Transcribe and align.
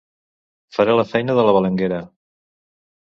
Faré 0.77 0.95
la 0.99 1.05
feina 1.11 1.35
de 1.39 1.43
la 1.49 1.53
balenguera. 1.57 1.99